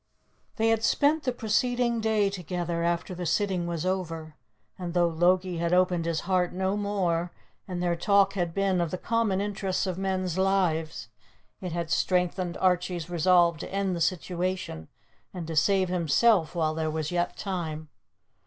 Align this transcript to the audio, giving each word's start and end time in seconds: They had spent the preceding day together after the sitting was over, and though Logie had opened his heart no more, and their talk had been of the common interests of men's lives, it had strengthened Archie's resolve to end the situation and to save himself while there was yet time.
They 0.55 0.69
had 0.69 0.83
spent 0.83 1.25
the 1.25 1.31
preceding 1.31 1.99
day 2.01 2.31
together 2.31 2.83
after 2.83 3.13
the 3.13 3.27
sitting 3.27 3.67
was 3.67 3.85
over, 3.85 4.33
and 4.79 4.95
though 4.95 5.07
Logie 5.07 5.59
had 5.59 5.73
opened 5.73 6.05
his 6.05 6.21
heart 6.21 6.53
no 6.53 6.75
more, 6.75 7.31
and 7.67 7.83
their 7.83 7.95
talk 7.95 8.33
had 8.33 8.51
been 8.51 8.81
of 8.81 8.89
the 8.89 8.97
common 8.97 9.39
interests 9.39 9.85
of 9.85 9.99
men's 9.99 10.39
lives, 10.39 11.09
it 11.59 11.71
had 11.71 11.91
strengthened 11.91 12.57
Archie's 12.57 13.11
resolve 13.11 13.59
to 13.59 13.71
end 13.71 13.95
the 13.95 14.01
situation 14.01 14.87
and 15.35 15.45
to 15.45 15.55
save 15.55 15.89
himself 15.89 16.55
while 16.55 16.73
there 16.73 16.89
was 16.89 17.11
yet 17.11 17.37
time. 17.37 17.89